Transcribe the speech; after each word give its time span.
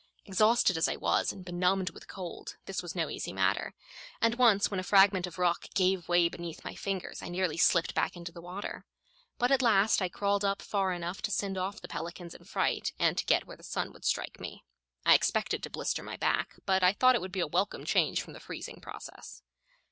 Exhausted 0.25 0.77
as 0.77 0.87
I 0.87 0.95
was, 0.95 1.31
and 1.31 1.45
benumbed 1.45 1.91
with 1.91 2.07
cold, 2.07 2.55
this 2.65 2.81
was 2.81 2.95
no 2.95 3.07
easy 3.07 3.31
matter; 3.31 3.75
and 4.19 4.33
once, 4.33 4.71
when 4.71 4.79
a 4.79 4.83
fragment 4.83 5.27
of 5.27 5.37
rock 5.37 5.65
gave 5.75 6.09
way 6.09 6.27
beneath 6.27 6.63
my 6.65 6.73
fingers, 6.73 7.21
I 7.21 7.29
nearly 7.29 7.55
slipped 7.57 7.93
back 7.93 8.17
into 8.17 8.31
the 8.31 8.41
water. 8.41 8.83
But 9.37 9.51
at 9.51 9.61
last 9.61 10.01
I 10.01 10.09
crawled 10.09 10.43
up 10.43 10.63
far 10.63 10.91
enough 10.91 11.21
to 11.21 11.29
send 11.31 11.55
off 11.55 11.79
the 11.81 11.87
pelicans 11.87 12.33
in 12.33 12.45
fright, 12.45 12.93
and 12.97 13.15
to 13.15 13.25
get 13.25 13.45
where 13.45 13.57
the 13.57 13.61
sun 13.61 13.93
would 13.93 14.03
strike 14.05 14.39
me. 14.39 14.63
I 15.05 15.13
expected 15.13 15.61
to 15.61 15.69
blister 15.69 16.01
my 16.01 16.17
back, 16.17 16.55
but 16.65 16.81
I 16.83 16.93
thought 16.93 17.13
it 17.13 17.21
would 17.21 17.31
be 17.31 17.39
a 17.39 17.45
welcome 17.45 17.85
change 17.85 18.23
from 18.23 18.33
the 18.33 18.39
freezing 18.39 18.81
process. 18.81 19.43